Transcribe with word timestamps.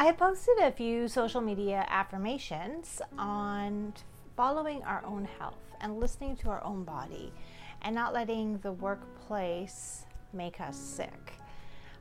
I 0.00 0.04
have 0.04 0.16
posted 0.16 0.56
a 0.62 0.72
few 0.72 1.08
social 1.08 1.42
media 1.42 1.84
affirmations 1.90 3.02
on 3.18 3.92
following 4.34 4.82
our 4.84 5.04
own 5.04 5.28
health 5.38 5.76
and 5.82 6.00
listening 6.00 6.36
to 6.36 6.48
our 6.48 6.64
own 6.64 6.84
body 6.84 7.34
and 7.82 7.94
not 7.94 8.14
letting 8.14 8.56
the 8.60 8.72
workplace 8.72 10.06
make 10.32 10.58
us 10.58 10.78
sick. 10.78 11.34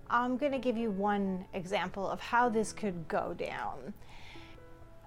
I'm 0.10 0.38
going 0.38 0.54
to 0.54 0.60
give 0.60 0.78
you 0.78 0.92
one 0.92 1.44
example 1.54 2.08
of 2.08 2.22
how 2.22 2.48
this 2.48 2.72
could 2.72 3.06
go 3.10 3.34
down. 3.34 3.94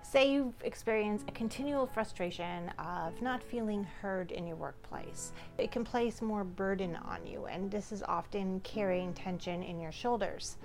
Say 0.02 0.30
you've 0.30 0.62
experienced 0.62 1.27
a 1.30 1.32
continual 1.32 1.86
frustration 1.86 2.68
of 2.79 3.22
not 3.22 3.43
feeling 3.43 3.84
heard 4.02 4.32
in 4.32 4.46
your 4.46 4.56
workplace. 4.56 5.32
It 5.56 5.72
can 5.72 5.82
place 5.82 6.20
more 6.20 6.45
burden 6.45 6.96
on 6.96 7.27
you, 7.27 7.46
and 7.46 7.70
this 7.70 7.90
is 7.90 8.02
often 8.02 8.61
carrying 8.61 9.14
tension 9.14 9.62
in 9.62 9.80
your 9.80 9.93
shoulders. 9.93 10.59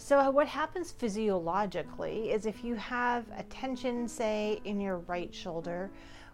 So, 0.00 0.30
what 0.30 0.46
happens 0.46 0.92
physiologically 0.92 2.30
is 2.30 2.46
if 2.46 2.62
you 2.62 2.76
have 2.76 3.24
a 3.36 3.42
tension, 3.42 4.06
say, 4.06 4.60
in 4.64 4.80
your 4.80 4.98
right 4.98 5.34
shoulder, 5.34 5.90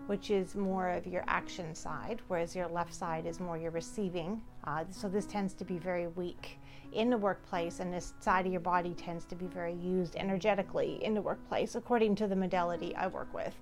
which 0.07 0.31
is 0.31 0.55
more 0.55 0.91
of 0.91 1.07
your 1.07 1.25
action 1.27 1.75
side, 1.75 2.21
whereas 2.29 2.55
your 2.55 2.69
left 2.69 2.95
side 2.95 3.25
is 3.25 3.41
more 3.41 3.57
your 3.57 3.71
receiving. 3.71 4.43
Uh, 4.65 4.85
so, 4.91 5.09
this 5.09 5.25
tends 5.25 5.55
to 5.55 5.65
be 5.65 5.79
very 5.79 6.09
weak 6.09 6.59
in 6.93 7.09
the 7.09 7.17
workplace, 7.17 7.81
and 7.81 7.91
this 7.91 8.13
side 8.21 8.45
of 8.45 8.53
your 8.53 8.61
body 8.61 8.93
tends 8.93 9.25
to 9.25 9.35
be 9.35 9.47
very 9.47 9.75
used 9.75 10.15
energetically 10.17 11.03
in 11.03 11.15
the 11.15 11.23
workplace, 11.23 11.75
according 11.75 12.17
to 12.17 12.27
the 12.27 12.37
modality 12.37 12.95
I 12.95 13.07
work 13.07 13.33
with. 13.33 13.59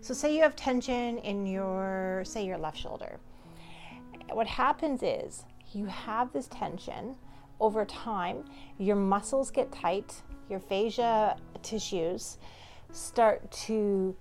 So, 0.00 0.14
say 0.14 0.34
you 0.34 0.42
have 0.44 0.56
tension 0.56 1.18
in 1.18 1.44
your, 1.44 2.22
say, 2.24 2.46
your 2.46 2.58
left 2.58 2.78
shoulder. 2.78 3.20
What 4.32 4.46
happens 4.46 5.02
is 5.02 5.44
you 5.74 5.84
have 5.84 6.32
this 6.32 6.48
tension 6.48 7.16
over 7.60 7.84
time, 7.84 8.44
your 8.78 8.96
muscles 8.96 9.50
get 9.50 9.72
tight, 9.72 10.22
your 10.48 10.60
fascia 10.60 11.36
tissues 11.62 12.38
start 12.92 13.50
to 13.50 14.14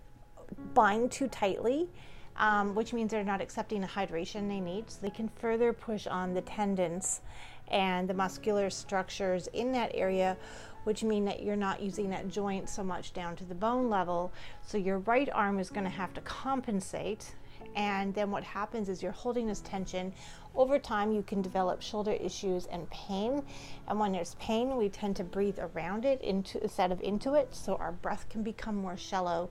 bind 0.74 1.12
too 1.12 1.28
tightly. 1.28 1.90
Um, 2.38 2.76
which 2.76 2.92
means 2.92 3.12
they're 3.12 3.24
not 3.24 3.40
accepting 3.40 3.80
the 3.80 3.88
hydration 3.88 4.50
they 4.50 4.60
need. 4.60 4.92
So 4.92 5.00
they 5.02 5.10
can 5.10 5.30
further 5.38 5.72
push 5.72 6.06
on 6.06 6.34
the 6.34 6.42
tendons 6.42 7.22
and 7.70 8.10
the 8.10 8.14
muscular 8.14 8.70
structures 8.70 9.48
in 9.54 9.72
that 9.72 9.92
area, 9.94 10.36
which 10.84 11.02
mean 11.02 11.24
that 11.26 11.44
you're 11.44 11.56
not 11.56 11.82
using 11.82 12.10
that 12.10 12.28
joint 12.28 12.70
so 12.70 12.84
much 12.84 13.14
down 13.14 13.38
to 13.38 13.46
the 13.46 13.56
bone 13.56 13.90
level. 13.90 14.34
So 14.64 14.78
your 14.78 15.00
right 15.00 15.30
arm 15.34 15.60
is 15.60 15.70
going 15.70 15.86
to 15.86 15.90
have 15.90 16.14
to 16.16 16.22
compensate. 16.22 17.34
And 17.76 18.14
then 18.14 18.32
what 18.32 18.44
happens 18.44 18.90
is 18.90 19.02
you're 19.02 19.14
holding 19.14 19.48
this 19.48 19.62
tension. 19.62 20.14
Over 20.56 20.80
time, 20.80 21.12
you 21.12 21.22
can 21.22 21.42
develop 21.42 21.82
shoulder 21.82 22.14
issues 22.14 22.66
and 22.68 22.90
pain. 22.90 23.44
And 23.88 24.00
when 24.00 24.14
there's 24.14 24.36
pain, 24.36 24.78
we 24.78 24.90
tend 24.90 25.16
to 25.18 25.24
breathe 25.24 25.60
around 25.60 26.06
it 26.06 26.22
into, 26.22 26.62
instead 26.64 26.92
of 26.92 27.02
into 27.02 27.34
it. 27.34 27.54
So 27.54 27.76
our 27.76 27.92
breath 27.92 28.28
can 28.30 28.42
become 28.42 28.76
more 28.76 28.96
shallow. 28.96 29.50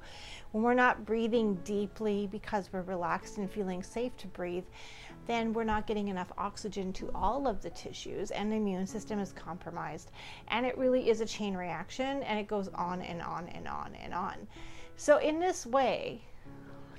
When 0.52 0.64
we're 0.64 0.74
not 0.74 1.04
breathing 1.04 1.56
deeply 1.64 2.28
because 2.30 2.70
we're 2.72 2.82
relaxed 2.82 3.38
and 3.38 3.50
feeling 3.50 3.82
safe 3.82 4.16
to 4.18 4.26
breathe, 4.28 4.64
then 5.26 5.52
we're 5.52 5.64
not 5.64 5.86
getting 5.86 6.08
enough 6.08 6.32
oxygen 6.38 6.92
to 6.94 7.10
all 7.14 7.46
of 7.46 7.62
the 7.62 7.70
tissues 7.70 8.30
and 8.30 8.50
the 8.50 8.56
immune 8.56 8.86
system 8.86 9.18
is 9.18 9.32
compromised. 9.32 10.10
And 10.48 10.64
it 10.64 10.76
really 10.78 11.08
is 11.10 11.20
a 11.20 11.26
chain 11.26 11.54
reaction 11.54 12.22
and 12.22 12.38
it 12.38 12.46
goes 12.46 12.68
on 12.68 13.02
and 13.02 13.22
on 13.22 13.48
and 13.48 13.68
on 13.68 13.94
and 14.02 14.14
on. 14.14 14.46
So, 14.96 15.18
in 15.18 15.40
this 15.40 15.66
way, 15.66 16.22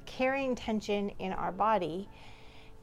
carrying 0.06 0.56
tension 0.56 1.10
in 1.20 1.34
our 1.34 1.52
body 1.52 2.10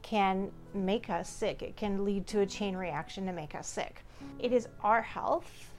can 0.03 0.51
make 0.73 1.09
us 1.09 1.29
sick. 1.29 1.63
It 1.63 1.75
can 1.75 2.05
lead 2.05 2.27
to 2.27 2.41
a 2.41 2.45
chain 2.45 2.75
reaction 2.75 3.25
to 3.25 3.33
make 3.33 3.55
us 3.55 3.67
sick. 3.67 4.05
It 4.39 4.53
is 4.53 4.67
our 4.83 5.01
health, 5.01 5.71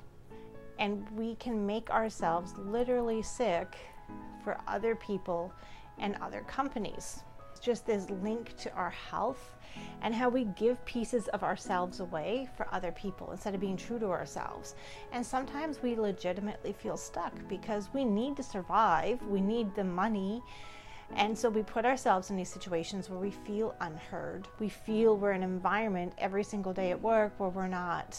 and 0.79 1.09
we 1.11 1.37
can 1.37 1.65
make 1.65 1.91
ourselves 1.91 2.55
literally 2.59 3.23
sick 3.23 3.77
for 4.43 4.59
other 4.67 4.97
people 4.97 5.53
and 5.99 6.17
other 6.21 6.41
companies 6.49 7.23
just 7.65 7.87
this 7.87 8.11
link 8.23 8.55
to 8.59 8.73
our 8.75 8.91
health 8.91 9.57
and 10.03 10.15
how 10.15 10.29
we 10.29 10.45
give 10.57 10.85
pieces 10.85 11.29
of 11.29 11.43
ourselves 11.43 12.01
away 12.01 12.49
for 12.57 12.69
other 12.73 12.93
people 12.93 13.33
instead 13.33 13.55
of 13.55 13.61
being 13.61 13.77
true 13.77 13.99
to 13.99 14.07
ourselves. 14.07 14.75
And 15.13 15.25
sometimes 15.25 15.83
we 15.83 15.97
legitimately 15.97 16.73
feel 16.73 16.97
stuck 16.97 17.33
because 17.49 17.89
we 17.93 18.05
need 18.05 18.37
to 18.37 18.43
survive, 18.43 19.21
we 19.23 19.41
need 19.41 19.75
the 19.75 19.85
money. 19.85 20.43
And 21.17 21.37
so 21.37 21.49
we 21.49 21.63
put 21.63 21.85
ourselves 21.85 22.31
in 22.31 22.37
these 22.37 22.49
situations 22.49 23.09
where 23.09 23.21
we 23.21 23.31
feel 23.31 23.75
unheard. 23.81 24.49
We 24.59 24.69
feel 24.69 25.17
we're 25.17 25.33
in 25.33 25.43
an 25.43 25.51
environment 25.51 26.13
every 26.19 26.45
single 26.45 26.73
day 26.73 26.91
at 26.91 27.01
work 27.01 27.33
where 27.39 27.51
we're 27.51 27.69
not 27.69 28.19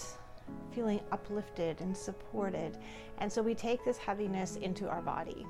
feeling 0.72 1.00
uplifted 1.12 1.82
and 1.82 1.96
supported. 1.96 2.78
And 3.18 3.32
so 3.32 3.42
we 3.42 3.56
take 3.56 3.84
this 3.84 3.98
heaviness 3.98 4.58
into 4.58 4.88
our 4.88 5.02
body. 5.02 5.46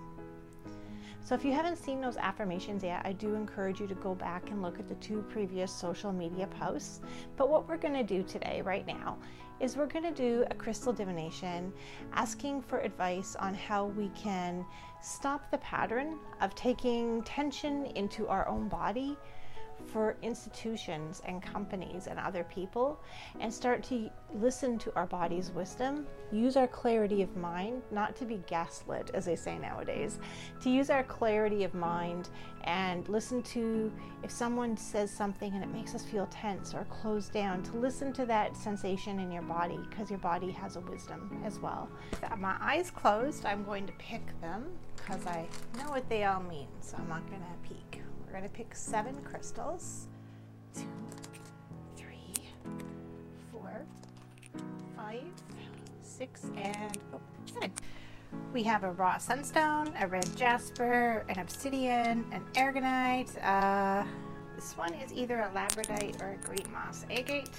So 1.25 1.33
if 1.33 1.43
you 1.43 1.53
haven't 1.53 1.77
seen 1.77 2.01
those 2.01 2.17
affirmations 2.17 2.83
yet, 2.83 3.01
I 3.03 3.11
do 3.11 3.33
encourage 3.33 3.79
you 3.79 3.87
to 3.87 3.95
go 3.95 4.13
back 4.13 4.51
and 4.51 4.61
look 4.61 4.79
at 4.79 4.87
the 4.87 4.93
two 4.95 5.23
previous 5.27 5.71
social 5.71 6.13
media 6.13 6.45
posts. 6.45 7.01
But 7.35 7.49
what 7.49 7.67
we're 7.67 7.77
going 7.77 7.95
to 7.95 8.03
do 8.03 8.21
today, 8.21 8.61
right 8.61 8.85
now, 8.85 9.17
is 9.59 9.75
we're 9.75 9.87
going 9.87 10.05
to 10.05 10.11
do 10.11 10.45
a 10.51 10.53
crystal 10.53 10.93
divination 10.93 11.73
asking 12.13 12.61
for 12.61 12.77
advice 12.77 13.35
on 13.39 13.55
how 13.55 13.85
we 13.85 14.09
can 14.09 14.63
stop 15.01 15.49
the 15.49 15.57
pattern 15.57 16.19
of 16.41 16.53
taking 16.53 17.23
tension 17.23 17.87
into 17.95 18.27
our 18.27 18.47
own 18.47 18.67
body 18.67 19.17
for 19.85 20.15
institutions 20.21 21.21
and 21.25 21.41
companies 21.41 22.07
and 22.07 22.19
other 22.19 22.43
people 22.45 22.99
and 23.39 23.53
start 23.53 23.83
to 23.83 24.09
listen 24.33 24.77
to 24.79 24.93
our 24.95 25.05
body's 25.05 25.51
wisdom, 25.51 26.05
use 26.31 26.57
our 26.57 26.67
clarity 26.67 27.21
of 27.21 27.35
mind, 27.37 27.81
not 27.91 28.15
to 28.15 28.25
be 28.25 28.41
gaslit, 28.47 29.11
as 29.13 29.25
they 29.25 29.35
say 29.35 29.57
nowadays, 29.57 30.19
to 30.61 30.69
use 30.69 30.89
our 30.89 31.03
clarity 31.03 31.63
of 31.63 31.73
mind 31.73 32.29
and 32.63 33.07
listen 33.09 33.43
to 33.43 33.91
if 34.23 34.31
someone 34.31 34.75
says 34.75 35.11
something 35.11 35.53
and 35.53 35.63
it 35.63 35.71
makes 35.71 35.93
us 35.93 36.03
feel 36.03 36.27
tense 36.27 36.73
or 36.73 36.85
closed 36.85 37.31
down, 37.31 37.61
to 37.63 37.77
listen 37.77 38.11
to 38.13 38.25
that 38.25 38.57
sensation 38.57 39.19
in 39.19 39.31
your 39.31 39.43
body 39.43 39.79
because 39.89 40.09
your 40.09 40.19
body 40.19 40.51
has 40.51 40.75
a 40.75 40.81
wisdom 40.81 41.41
as 41.45 41.59
well. 41.59 41.87
My 42.37 42.55
eyes 42.59 42.89
closed, 42.91 43.45
I'm 43.45 43.63
going 43.63 43.85
to 43.87 43.93
pick 43.93 44.39
them 44.41 44.65
because 44.95 45.25
I 45.27 45.47
know 45.77 45.89
what 45.91 46.09
they 46.09 46.23
all 46.23 46.41
mean, 46.41 46.67
so 46.81 46.97
I'm 46.97 47.07
not 47.07 47.25
going 47.27 47.41
to 47.41 47.69
peek 47.69 48.01
going 48.35 48.49
to 48.49 48.53
pick 48.53 48.75
seven 48.75 49.15
crystals. 49.23 50.07
Two, 50.73 50.81
three, 51.95 52.33
four, 53.49 53.85
five, 54.97 55.23
six, 56.01 56.41
and 56.57 56.97
oh, 57.13 57.21
seven. 57.45 57.71
We 58.51 58.61
have 58.63 58.83
a 58.83 58.91
raw 58.91 59.17
sunstone, 59.19 59.93
a 60.01 60.07
red 60.07 60.27
jasper, 60.35 61.23
an 61.29 61.39
obsidian, 61.39 62.25
an 62.33 62.43
aragonite. 62.55 63.41
Uh, 63.41 64.05
this 64.57 64.73
one 64.73 64.93
is 64.95 65.13
either 65.13 65.39
a 65.39 65.49
labradorite 65.55 66.21
or 66.21 66.33
a 66.33 66.45
green 66.45 66.69
moss 66.73 67.05
agate. 67.09 67.55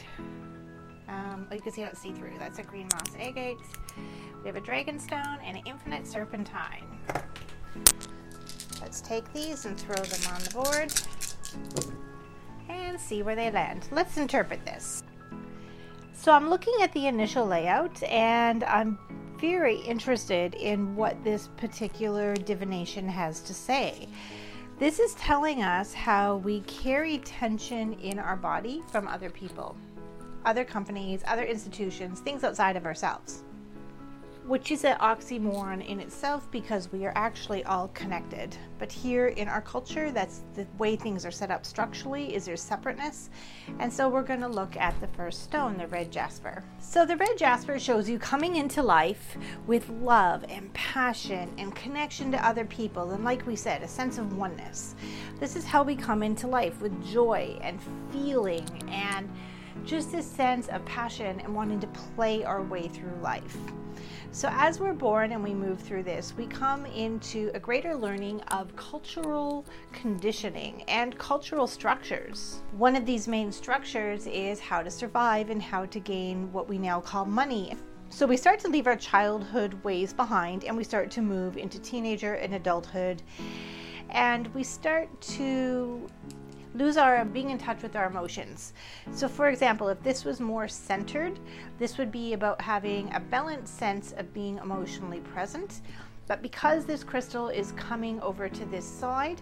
Um, 1.08 1.46
you 1.50 1.60
can 1.60 1.72
see 1.72 1.80
how 1.80 1.88
it's 1.88 2.00
see 2.00 2.12
through. 2.12 2.34
That's 2.38 2.58
a 2.58 2.62
green 2.62 2.88
moss 2.92 3.16
agate. 3.18 3.56
We 4.42 4.46
have 4.46 4.56
a 4.56 4.60
dragonstone 4.60 5.38
and 5.42 5.56
an 5.56 5.62
infinite 5.64 6.06
serpentine. 6.06 6.84
Let's 8.80 9.00
take 9.00 9.32
these 9.32 9.64
and 9.64 9.78
throw 9.78 9.96
them 9.96 10.32
on 10.34 10.42
the 10.42 10.50
board 10.50 10.92
and 12.68 13.00
see 13.00 13.22
where 13.22 13.36
they 13.36 13.50
land. 13.50 13.88
Let's 13.90 14.16
interpret 14.16 14.64
this. 14.64 15.02
So 16.12 16.32
I'm 16.32 16.48
looking 16.50 16.74
at 16.82 16.92
the 16.92 17.06
initial 17.06 17.46
layout 17.46 18.02
and 18.04 18.64
I'm 18.64 18.98
very 19.38 19.76
interested 19.76 20.54
in 20.54 20.96
what 20.96 21.22
this 21.22 21.48
particular 21.56 22.34
divination 22.34 23.08
has 23.08 23.40
to 23.42 23.54
say. 23.54 24.08
This 24.78 24.98
is 24.98 25.14
telling 25.14 25.62
us 25.62 25.94
how 25.94 26.36
we 26.36 26.60
carry 26.62 27.18
tension 27.18 27.94
in 27.94 28.18
our 28.18 28.36
body 28.36 28.82
from 28.90 29.08
other 29.08 29.30
people, 29.30 29.76
other 30.44 30.64
companies, 30.64 31.22
other 31.26 31.44
institutions, 31.44 32.20
things 32.20 32.44
outside 32.44 32.76
of 32.76 32.86
ourselves 32.86 33.42
which 34.46 34.70
is 34.70 34.84
an 34.84 34.96
oxymoron 34.98 35.84
in 35.84 35.98
itself 35.98 36.48
because 36.52 36.92
we 36.92 37.04
are 37.04 37.12
actually 37.16 37.64
all 37.64 37.88
connected. 37.88 38.56
But 38.78 38.92
here 38.92 39.28
in 39.28 39.48
our 39.48 39.60
culture, 39.60 40.12
that's 40.12 40.42
the 40.54 40.66
way 40.78 40.94
things 40.94 41.26
are 41.26 41.32
set 41.32 41.50
up 41.50 41.66
structurally 41.66 42.32
is 42.34 42.44
there's 42.44 42.62
separateness. 42.62 43.30
And 43.80 43.92
so 43.92 44.08
we're 44.08 44.22
going 44.22 44.40
to 44.40 44.48
look 44.48 44.76
at 44.76 44.98
the 45.00 45.08
first 45.08 45.42
stone, 45.42 45.76
the 45.76 45.88
red 45.88 46.12
jasper. 46.12 46.62
So 46.78 47.04
the 47.04 47.16
red 47.16 47.36
jasper 47.36 47.80
shows 47.80 48.08
you 48.08 48.20
coming 48.20 48.54
into 48.56 48.82
life 48.82 49.36
with 49.66 49.88
love 49.88 50.44
and 50.48 50.72
passion 50.74 51.52
and 51.58 51.74
connection 51.74 52.30
to 52.30 52.46
other 52.46 52.64
people 52.64 53.10
and 53.10 53.24
like 53.24 53.44
we 53.46 53.56
said, 53.56 53.82
a 53.82 53.88
sense 53.88 54.18
of 54.18 54.36
oneness. 54.36 54.94
This 55.40 55.56
is 55.56 55.64
how 55.64 55.82
we 55.82 55.96
come 55.96 56.22
into 56.22 56.46
life 56.46 56.80
with 56.80 57.04
joy 57.04 57.58
and 57.62 57.80
feeling 58.12 58.68
and 58.88 59.28
just 59.84 60.12
this 60.12 60.26
sense 60.26 60.68
of 60.68 60.84
passion 60.84 61.40
and 61.40 61.54
wanting 61.54 61.80
to 61.80 61.86
play 61.88 62.44
our 62.44 62.62
way 62.62 62.88
through 62.88 63.16
life. 63.22 63.56
So, 64.32 64.50
as 64.52 64.80
we're 64.80 64.92
born 64.92 65.32
and 65.32 65.42
we 65.42 65.54
move 65.54 65.80
through 65.80 66.02
this, 66.02 66.34
we 66.36 66.46
come 66.46 66.84
into 66.86 67.50
a 67.54 67.60
greater 67.60 67.94
learning 67.94 68.42
of 68.48 68.74
cultural 68.76 69.64
conditioning 69.92 70.82
and 70.88 71.16
cultural 71.16 71.66
structures. 71.66 72.60
One 72.76 72.96
of 72.96 73.06
these 73.06 73.26
main 73.26 73.50
structures 73.50 74.26
is 74.26 74.60
how 74.60 74.82
to 74.82 74.90
survive 74.90 75.48
and 75.48 75.62
how 75.62 75.86
to 75.86 75.98
gain 76.00 76.52
what 76.52 76.68
we 76.68 76.76
now 76.76 77.00
call 77.00 77.24
money. 77.24 77.76
So 78.10 78.26
we 78.26 78.36
start 78.36 78.60
to 78.60 78.68
leave 78.68 78.86
our 78.86 78.96
childhood 78.96 79.82
ways 79.84 80.12
behind 80.12 80.64
and 80.64 80.76
we 80.76 80.84
start 80.84 81.10
to 81.12 81.22
move 81.22 81.56
into 81.56 81.78
teenager 81.78 82.34
and 82.34 82.54
adulthood. 82.54 83.22
And 84.10 84.52
we 84.54 84.62
start 84.62 85.08
to 85.22 86.06
lose 86.76 86.96
our 86.96 87.24
being 87.24 87.50
in 87.50 87.58
touch 87.58 87.82
with 87.82 87.96
our 87.96 88.06
emotions. 88.06 88.72
So, 89.12 89.28
for 89.28 89.48
example, 89.48 89.88
if 89.88 90.02
this 90.02 90.24
was 90.24 90.40
more 90.40 90.68
centered, 90.68 91.38
this 91.78 91.98
would 91.98 92.12
be 92.12 92.34
about 92.34 92.60
having 92.60 93.12
a 93.14 93.20
balanced 93.20 93.78
sense 93.78 94.12
of 94.12 94.32
being 94.34 94.58
emotionally 94.58 95.20
present. 95.20 95.80
But 96.26 96.42
because 96.42 96.84
this 96.84 97.04
crystal 97.04 97.48
is 97.48 97.70
coming 97.72 98.20
over 98.20 98.48
to 98.48 98.64
this 98.64 98.84
side, 98.84 99.40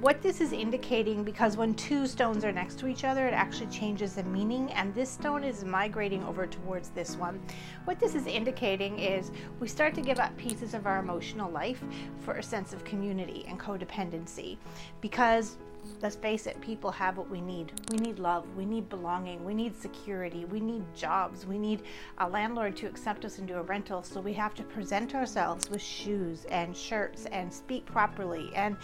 what 0.00 0.22
this 0.22 0.40
is 0.40 0.52
indicating, 0.52 1.24
because 1.24 1.58
when 1.58 1.74
two 1.74 2.06
stones 2.06 2.42
are 2.42 2.52
next 2.52 2.78
to 2.78 2.86
each 2.86 3.04
other, 3.04 3.28
it 3.28 3.34
actually 3.34 3.66
changes 3.66 4.14
the 4.14 4.22
meaning, 4.22 4.72
and 4.72 4.94
this 4.94 5.10
stone 5.10 5.44
is 5.44 5.62
migrating 5.62 6.24
over 6.24 6.46
towards 6.46 6.88
this 6.88 7.16
one. 7.16 7.38
What 7.84 8.00
this 8.00 8.14
is 8.14 8.26
indicating 8.26 8.98
is 8.98 9.30
we 9.60 9.68
start 9.68 9.94
to 9.96 10.00
give 10.00 10.18
up 10.18 10.34
pieces 10.38 10.72
of 10.72 10.86
our 10.86 11.00
emotional 11.00 11.50
life 11.50 11.84
for 12.20 12.34
a 12.34 12.42
sense 12.42 12.72
of 12.72 12.82
community 12.84 13.44
and 13.46 13.60
codependency 13.60 14.56
because 15.02 15.58
let's 16.00 16.16
face 16.16 16.46
it, 16.46 16.60
people 16.60 16.90
have 16.90 17.16
what 17.16 17.30
we 17.30 17.40
need. 17.40 17.72
We 17.90 17.96
need 17.98 18.18
love, 18.18 18.44
we 18.56 18.64
need 18.64 18.88
belonging, 18.88 19.44
we 19.44 19.54
need 19.54 19.76
security, 19.76 20.44
we 20.44 20.60
need 20.60 20.84
jobs, 20.94 21.46
we 21.46 21.58
need 21.58 21.82
a 22.18 22.28
landlord 22.28 22.76
to 22.78 22.86
accept 22.86 23.24
us 23.24 23.38
into 23.38 23.58
a 23.58 23.62
rental. 23.62 24.02
So 24.02 24.20
we 24.20 24.32
have 24.34 24.54
to 24.54 24.62
present 24.62 25.14
ourselves 25.14 25.70
with 25.70 25.82
shoes 25.82 26.44
and 26.46 26.76
shirts 26.76 27.26
and 27.26 27.52
speak 27.52 27.86
properly 27.86 28.50
and 28.54 28.76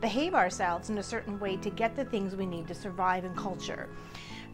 behave 0.00 0.34
ourselves 0.34 0.90
in 0.90 0.98
a 0.98 1.02
certain 1.02 1.38
way 1.40 1.56
to 1.56 1.70
get 1.70 1.96
the 1.96 2.04
things 2.04 2.36
we 2.36 2.46
need 2.46 2.68
to 2.68 2.74
survive 2.74 3.24
in 3.24 3.34
culture. 3.34 3.88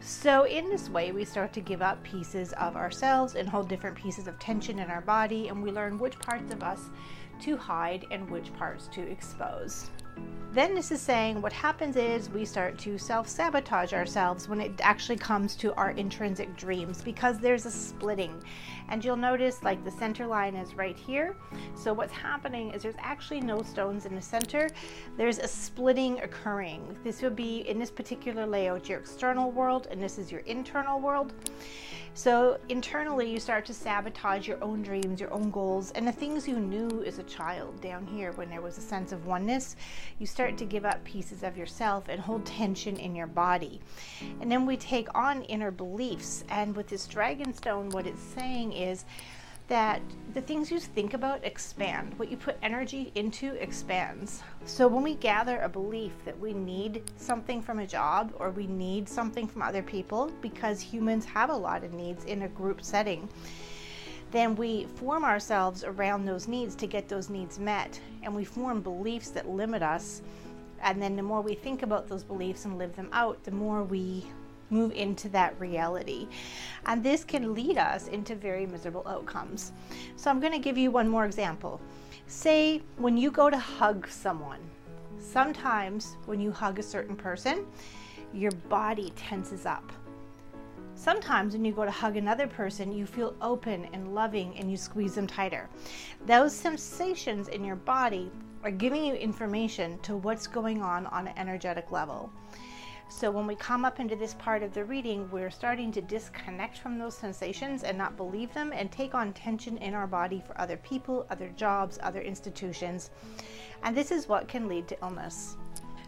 So, 0.05 0.43
in 0.43 0.69
this 0.69 0.89
way, 0.89 1.13
we 1.13 1.23
start 1.23 1.53
to 1.53 1.61
give 1.61 1.81
up 1.81 2.03
pieces 2.03 2.51
of 2.53 2.75
ourselves 2.75 3.35
and 3.35 3.47
hold 3.47 3.69
different 3.69 3.95
pieces 3.95 4.27
of 4.27 4.37
tension 4.37 4.79
in 4.79 4.89
our 4.89 4.99
body, 4.99 5.47
and 5.47 5.63
we 5.63 5.71
learn 5.71 5.97
which 5.97 6.19
parts 6.19 6.53
of 6.53 6.61
us 6.61 6.89
to 7.43 7.55
hide 7.55 8.05
and 8.11 8.29
which 8.29 8.53
parts 8.55 8.89
to 8.89 9.01
expose. 9.01 9.89
Then 10.53 10.75
this 10.75 10.91
is 10.91 11.01
saying 11.01 11.41
what 11.41 11.51
happens 11.51 11.95
is 11.95 12.29
we 12.29 12.45
start 12.45 12.77
to 12.79 12.99
self 12.99 13.27
sabotage 13.27 13.91
ourselves 13.91 14.47
when 14.47 14.61
it 14.61 14.71
actually 14.83 15.15
comes 15.15 15.55
to 15.55 15.73
our 15.73 15.89
intrinsic 15.91 16.55
dreams 16.55 17.01
because 17.01 17.39
there's 17.39 17.65
a 17.65 17.71
splitting. 17.71 18.39
And 18.89 19.03
you'll 19.03 19.15
notice 19.15 19.63
like 19.63 19.83
the 19.83 19.89
center 19.89 20.27
line 20.27 20.53
is 20.53 20.75
right 20.75 20.95
here. 20.95 21.35
So 21.73 21.91
what's 21.91 22.13
happening 22.13 22.69
is 22.69 22.83
there's 22.83 22.93
actually 22.99 23.41
no 23.41 23.63
stones 23.63 24.05
in 24.05 24.13
the 24.13 24.21
center. 24.21 24.69
There's 25.17 25.39
a 25.39 25.47
splitting 25.47 26.19
occurring. 26.21 26.99
This 27.03 27.23
would 27.23 27.35
be 27.35 27.67
in 27.67 27.79
this 27.79 27.89
particular 27.89 28.45
layout 28.45 28.87
your 28.87 28.99
external 28.99 29.49
world 29.49 29.87
and 29.89 29.99
this 29.99 30.19
is 30.19 30.31
your 30.31 30.41
internal 30.41 30.99
world. 30.99 31.33
So 32.15 32.59
internally, 32.69 33.31
you 33.31 33.39
start 33.39 33.65
to 33.65 33.73
sabotage 33.73 34.47
your 34.47 34.63
own 34.63 34.83
dreams, 34.83 35.19
your 35.19 35.33
own 35.33 35.49
goals, 35.49 35.89
and 35.91 36.07
the 36.07 36.11
things 36.11 36.47
you 36.47 36.59
knew 36.59 37.03
as 37.07 37.17
a 37.17 37.23
child 37.23 37.81
down 37.81 38.05
here 38.05 38.31
when 38.33 38.51
there 38.51 38.61
was 38.61 38.77
a 38.77 38.81
sense 38.81 39.11
of 39.11 39.25
oneness. 39.25 39.75
You 40.19 40.27
start 40.27 40.55
to 40.59 40.65
give 40.65 40.85
up 40.85 41.03
pieces 41.03 41.41
of 41.41 41.57
yourself 41.57 42.09
and 42.09 42.21
hold 42.21 42.45
tension 42.45 42.97
in 42.97 43.15
your 43.15 43.25
body. 43.25 43.81
And 44.41 44.51
then 44.51 44.67
we 44.67 44.77
take 44.77 45.07
on 45.17 45.41
inner 45.45 45.71
beliefs. 45.71 46.43
And 46.49 46.75
with 46.75 46.87
this 46.87 47.07
dragon 47.07 47.51
stone, 47.51 47.89
what 47.89 48.05
it's 48.05 48.21
saying 48.21 48.73
is, 48.73 49.05
that 49.73 50.03
the 50.35 50.41
things 50.41 50.69
you 50.69 50.79
think 50.79 51.15
about 51.15 51.43
expand. 51.43 52.13
What 52.19 52.29
you 52.29 52.37
put 52.37 52.57
energy 52.61 53.11
into 53.15 53.55
expands. 53.55 54.43
So 54.65 54.87
when 54.87 55.01
we 55.01 55.15
gather 55.15 55.57
a 55.61 55.67
belief 55.67 56.11
that 56.25 56.39
we 56.39 56.53
need 56.53 57.01
something 57.17 57.59
from 57.59 57.79
a 57.79 57.87
job 57.87 58.33
or 58.35 58.51
we 58.51 58.67
need 58.67 59.09
something 59.09 59.47
from 59.47 59.63
other 59.63 59.81
people, 59.81 60.31
because 60.41 60.79
humans 60.79 61.25
have 61.25 61.49
a 61.49 61.55
lot 61.55 61.83
of 61.83 61.91
needs 61.91 62.23
in 62.25 62.43
a 62.43 62.47
group 62.49 62.83
setting, 62.83 63.27
then 64.29 64.55
we 64.55 64.85
form 64.93 65.25
ourselves 65.25 65.83
around 65.83 66.25
those 66.25 66.47
needs 66.47 66.75
to 66.75 66.85
get 66.85 67.09
those 67.09 67.31
needs 67.31 67.57
met. 67.57 67.99
And 68.21 68.35
we 68.35 68.45
form 68.45 68.79
beliefs 68.79 69.31
that 69.31 69.49
limit 69.49 69.81
us. 69.81 70.21
And 70.83 71.01
then 71.01 71.15
the 71.15 71.23
more 71.23 71.41
we 71.41 71.55
think 71.55 71.81
about 71.81 72.07
those 72.07 72.23
beliefs 72.23 72.65
and 72.65 72.77
live 72.77 72.95
them 72.95 73.09
out, 73.11 73.43
the 73.43 73.49
more 73.49 73.83
we 73.83 74.23
move 74.69 74.91
into 74.91 75.29
that 75.29 75.59
reality. 75.59 76.27
And 76.85 77.03
this 77.03 77.23
can 77.23 77.53
lead 77.53 77.77
us 77.77 78.07
into 78.07 78.35
very 78.35 78.65
miserable 78.65 79.05
outcomes. 79.07 79.71
So 80.15 80.29
I'm 80.29 80.39
going 80.39 80.53
to 80.53 80.59
give 80.59 80.77
you 80.77 80.91
one 80.91 81.07
more 81.07 81.25
example. 81.25 81.81
Say 82.27 82.81
when 82.97 83.17
you 83.17 83.31
go 83.31 83.49
to 83.49 83.57
hug 83.57 84.07
someone, 84.07 84.59
sometimes 85.19 86.17
when 86.25 86.39
you 86.39 86.51
hug 86.51 86.79
a 86.79 86.83
certain 86.83 87.15
person, 87.15 87.65
your 88.33 88.51
body 88.69 89.11
tenses 89.15 89.65
up. 89.65 89.91
Sometimes 90.95 91.53
when 91.53 91.65
you 91.65 91.73
go 91.73 91.85
to 91.85 91.91
hug 91.91 92.17
another 92.17 92.47
person, 92.47 92.91
you 92.91 93.05
feel 93.05 93.35
open 93.41 93.87
and 93.93 94.15
loving 94.15 94.55
and 94.57 94.71
you 94.71 94.77
squeeze 94.77 95.15
them 95.15 95.27
tighter. 95.27 95.69
Those 96.25 96.53
sensations 96.53 97.49
in 97.49 97.65
your 97.65 97.75
body 97.75 98.31
are 98.63 98.71
giving 98.71 99.03
you 99.03 99.15
information 99.15 99.99
to 99.99 100.15
what's 100.15 100.47
going 100.47 100.81
on 100.81 101.05
on 101.07 101.27
an 101.27 101.37
energetic 101.37 101.91
level. 101.91 102.31
So 103.15 103.29
when 103.29 103.45
we 103.45 103.55
come 103.55 103.85
up 103.85 103.99
into 103.99 104.15
this 104.15 104.33
part 104.33 104.63
of 104.63 104.73
the 104.73 104.83
reading, 104.83 105.29
we're 105.29 105.51
starting 105.51 105.91
to 105.91 106.01
disconnect 106.01 106.79
from 106.79 106.97
those 106.97 107.15
sensations 107.15 107.83
and 107.83 107.95
not 107.95 108.17
believe 108.17 108.51
them 108.55 108.73
and 108.73 108.91
take 108.91 109.13
on 109.13 109.33
tension 109.33 109.77
in 109.77 109.93
our 109.93 110.07
body 110.07 110.43
for 110.45 110.59
other 110.59 110.77
people, 110.77 111.27
other 111.29 111.49
jobs, 111.49 111.99
other 112.01 112.21
institutions. 112.21 113.11
And 113.83 113.95
this 113.95 114.11
is 114.11 114.27
what 114.27 114.47
can 114.47 114.67
lead 114.67 114.87
to 114.87 114.97
illness. 115.03 115.55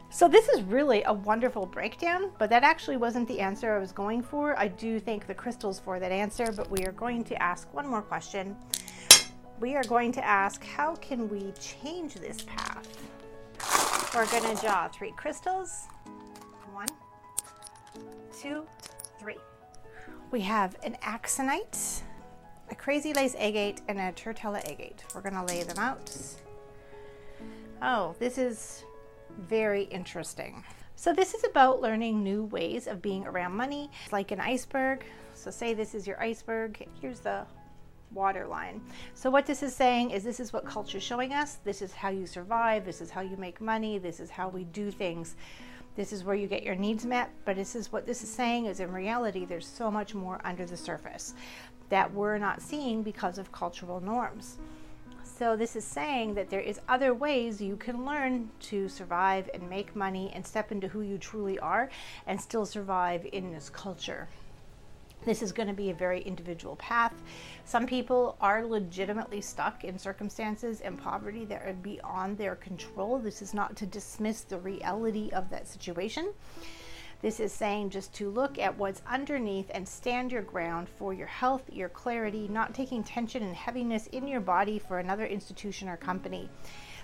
So, 0.10 0.28
this 0.28 0.50
is 0.50 0.64
really 0.64 1.04
a 1.04 1.14
wonderful 1.14 1.68
breakdown, 1.68 2.32
but 2.40 2.50
that 2.50 2.64
actually 2.64 2.98
wasn't 2.98 3.28
the 3.28 3.40
answer 3.40 3.76
I 3.76 3.80
was 3.80 3.92
going 3.92 4.24
for. 4.24 4.58
I 4.58 4.68
do 4.68 5.00
thank 5.00 5.28
the 5.28 5.36
crystals 5.36 5.80
for 5.80 6.00
that 6.00 6.12
answer, 6.12 6.52
but 6.52 6.72
we 6.72 6.86
are 6.86 6.92
going 6.92 7.24
to 7.26 7.42
ask 7.42 7.72
one 7.72 7.88
more 7.88 8.02
question. 8.02 8.58
We 9.60 9.76
are 9.76 9.84
going 9.84 10.12
to 10.14 10.26
ask 10.26 10.66
how 10.66 10.96
can 10.96 11.30
we 11.30 11.54
change 11.62 12.16
this 12.16 12.42
path? 12.42 12.88
We're 14.14 14.26
going 14.28 14.56
to 14.56 14.62
draw 14.62 14.88
three 14.88 15.12
crystals 15.12 15.88
one, 16.76 16.90
two, 18.38 18.66
three. 19.18 19.38
We 20.32 20.42
have 20.42 20.76
an 20.84 20.98
axinite, 21.02 22.02
a 22.70 22.76
crazy 22.76 23.14
lace 23.14 23.34
agate, 23.40 23.80
and 23.88 23.98
a 23.98 24.12
Turritella 24.12 24.60
agate. 24.70 25.06
We're 25.16 25.22
to 25.22 25.44
lay 25.46 25.64
them 25.64 25.80
out. 25.80 26.12
Oh, 27.82 28.14
this 28.20 28.38
is 28.38 28.84
very 29.40 29.84
interesting. 29.84 30.66
So, 30.98 31.14
this 31.14 31.34
is 31.34 31.46
about 31.46 31.82
learning 31.82 32.22
new 32.22 32.44
ways 32.44 32.88
of 32.88 33.02
being 33.02 33.26
around 33.26 33.54
money, 33.54 33.90
it's 34.04 34.12
like 34.12 34.32
an 34.32 34.42
iceberg. 34.42 35.06
So, 35.34 35.52
say 35.52 35.74
this 35.74 35.96
is 35.96 36.06
your 36.06 36.22
iceberg. 36.22 36.86
Here's 37.00 37.22
the 37.22 37.46
water 38.12 38.48
line. 38.48 38.82
So, 39.14 39.30
what 39.30 39.46
this 39.46 39.64
is 39.64 39.74
saying 39.74 40.12
is 40.12 40.26
this 40.26 40.42
is 40.42 40.52
what 40.52 40.66
culture 40.66 40.98
is 40.98 41.04
showing 41.04 41.32
us. 41.32 41.56
This 41.64 41.82
is 41.82 41.94
how 41.94 42.10
you 42.10 42.26
survive. 42.26 42.86
This 42.86 43.00
is 43.00 43.10
how 43.10 43.22
you 43.22 43.38
make 43.38 43.62
money. 43.62 43.98
This 43.98 44.20
is 44.20 44.30
how 44.30 44.50
we 44.50 44.66
do 44.66 44.92
things. 44.92 45.38
This 45.96 46.12
is 46.12 46.24
where 46.24 46.36
you 46.36 46.48
get 46.48 46.64
your 46.64 46.76
needs 46.76 47.06
met, 47.06 47.30
but 47.46 47.56
this 47.56 47.76
is 47.76 47.92
what 47.92 48.06
this 48.06 48.24
is 48.24 48.30
saying 48.30 48.66
is 48.66 48.80
in 48.80 48.92
reality, 48.92 49.46
there's 49.46 49.68
so 49.68 49.90
much 49.90 50.14
more 50.14 50.42
under 50.44 50.66
the 50.66 50.76
surface 50.76 51.34
that 51.90 52.14
we're 52.14 52.38
not 52.38 52.62
seeing 52.62 53.02
because 53.02 53.38
of 53.38 53.52
cultural 53.52 54.02
norms. 54.02 54.58
So 55.24 55.56
this 55.56 55.76
is 55.76 55.84
saying 55.84 56.34
that 56.36 56.50
there 56.50 56.62
is 56.62 56.80
other 56.88 57.14
ways 57.14 57.62
you 57.62 57.76
can 57.76 58.06
learn 58.06 58.50
to 58.62 58.88
survive 58.88 59.50
and 59.54 59.70
make 59.70 59.96
money 59.96 60.32
and 60.34 60.46
step 60.46 60.72
into 60.72 60.88
who 60.88 61.02
you 61.02 61.18
truly 61.18 61.60
are 61.60 61.90
and 62.28 62.40
still 62.40 62.66
survive 62.66 63.28
in 63.32 63.52
this 63.52 63.70
culture. 63.70 64.28
This 65.26 65.42
is 65.42 65.52
going 65.52 65.68
to 65.68 65.74
be 65.74 65.90
a 65.90 65.96
very 65.96 66.22
individual 66.22 66.76
path. 66.76 67.14
Some 67.66 67.88
people 67.88 68.38
are 68.40 68.64
legitimately 68.64 69.42
stuck 69.42 69.84
in 69.84 69.98
circumstances 69.98 70.82
and 70.82 71.02
poverty 71.02 71.46
that 71.46 71.64
are 71.64 71.74
beyond 71.74 72.38
their 72.38 72.56
control. 72.56 73.18
This 73.18 73.42
is 73.42 73.54
not 73.54 73.76
to 73.78 73.88
dismiss 73.88 74.42
the 74.42 74.60
reality 74.60 75.32
of 75.34 75.50
that 75.50 75.68
situation. 75.68 76.32
This 77.22 77.40
is 77.40 77.52
saying 77.52 77.90
just 77.90 78.14
to 78.16 78.30
look 78.30 78.60
at 78.60 78.78
what's 78.78 79.02
underneath 79.10 79.72
and 79.74 79.88
stand 79.88 80.32
your 80.32 80.44
ground 80.44 80.88
for 80.88 81.12
your 81.12 81.26
health, 81.26 81.64
your 81.72 81.90
clarity, 81.90 82.48
not 82.48 82.76
taking 82.76 83.04
tension 83.04 83.42
and 83.42 83.56
heaviness 83.56 84.06
in 84.08 84.28
your 84.28 84.42
body 84.42 84.78
for 84.78 85.00
another 85.00 85.26
institution 85.26 85.90
or 85.90 85.98
company. 85.98 86.50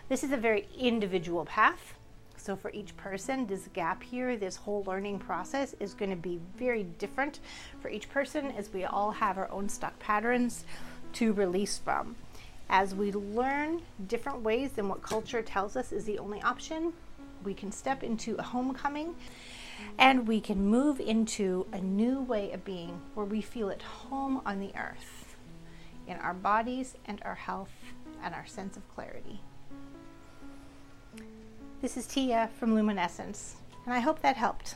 This 0.10 0.24
is 0.24 0.32
a 0.32 0.38
very 0.38 0.68
individual 0.78 1.46
path. 1.46 1.96
So, 2.42 2.56
for 2.56 2.72
each 2.72 2.98
person, 2.98 3.46
this 3.46 3.70
gap 3.72 4.02
here, 4.02 4.36
this 4.36 4.56
whole 4.56 4.84
learning 4.88 5.20
process 5.20 5.76
is 5.80 5.94
going 5.94 6.10
to 6.10 6.18
be 6.18 6.40
very 6.58 6.82
different 6.82 7.40
for 7.80 7.90
each 7.90 8.10
person 8.10 8.48
as 8.58 8.74
we 8.74 8.84
all 8.84 9.12
have 9.12 9.38
our 9.38 9.50
own 9.52 9.70
stuck 9.70 10.00
patterns 10.00 10.66
to 11.14 11.34
release 11.34 11.78
from. 11.78 12.16
As 12.68 12.96
we 12.96 13.12
learn 13.12 13.84
different 14.08 14.42
ways 14.42 14.72
than 14.72 14.90
what 14.90 15.04
culture 15.04 15.44
tells 15.44 15.76
us 15.76 15.92
is 15.92 16.06
the 16.06 16.18
only 16.18 16.42
option, 16.42 16.94
we 17.44 17.54
can 17.54 17.72
step 17.72 18.02
into 18.02 18.36
a 18.38 18.42
homecoming 18.42 19.14
and 20.00 20.28
we 20.28 20.42
can 20.42 20.66
move 20.66 21.00
into 21.00 21.68
a 21.74 21.80
new 21.80 22.22
way 22.22 22.52
of 22.54 22.66
being 22.66 23.00
where 23.14 23.26
we 23.26 23.42
feel 23.42 23.70
at 23.70 23.84
home 23.84 24.42
on 24.48 24.60
the 24.60 24.76
earth 24.76 25.36
in 26.08 26.18
our 26.18 26.34
bodies 26.34 26.96
and 27.06 27.22
our 27.24 27.36
health 27.36 27.72
and 28.24 28.34
our 28.34 28.48
sense 28.48 28.78
of 28.78 28.96
clarity. 28.96 29.42
This 31.82 31.98
is 31.98 32.06
Tia 32.06 32.48
from 32.60 32.76
Luminessence, 32.76 33.56
and 33.86 33.94
I 33.96 34.02
hope 34.02 34.22
that 34.22 34.38
helped. 34.38 34.76